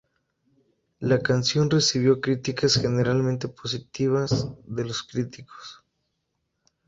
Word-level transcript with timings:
La 0.99 1.19
canción 1.19 1.69
recibió 1.69 2.21
críticas 2.21 2.73
generalmente 2.81 3.47
positivas 3.47 4.47
de 4.65 4.85
los 4.85 5.03
críticos. 5.03 5.83